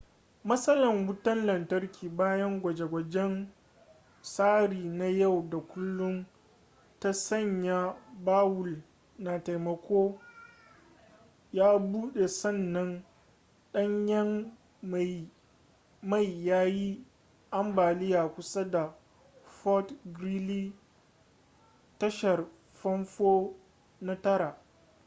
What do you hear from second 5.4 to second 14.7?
da kullum ta sanya bawul na taimako ya bude sannan danyen